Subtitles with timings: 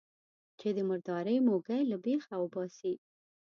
[0.59, 2.93] چې د مردارۍ موږی له بېخه وباسي.